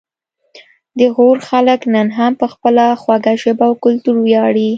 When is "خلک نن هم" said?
1.49-2.31